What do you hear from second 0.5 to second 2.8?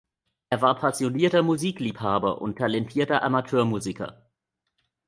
war passionierter Musikliebhaber und